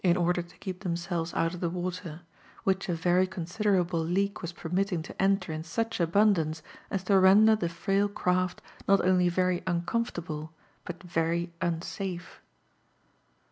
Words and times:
| 0.01 0.03
oNdV 0.03 0.33
to 0.49 0.57
ke0p 0.73 0.79
themfieWes 0.79 1.31
out 1.35 1.53
of 1.53 1.61
(he 1.61 1.67
water, 1.67 2.21
which 2.63 2.87
% 2.87 2.87
very 2.87 3.27
coBsid^able 3.27 4.17
Ie«k 4.17 4.33
was 4.41 4.51
permittiag 4.51 5.03
to 5.03 5.21
enter 5.21 5.53
in 5.53 5.61
auch 5.61 5.99
abundance 5.99 6.63
as 6.89 7.03
to 7.03 7.19
render 7.19 7.55
the 7.55 7.69
frail 7.69 8.09
craft 8.09 8.63
pot 8.87 8.99
Qply 8.99 9.29
very 9.29 9.59
u(icoaifprtable, 9.61 10.49
but 10.85 11.03
very 11.03 11.53
unsafe. 11.61 12.41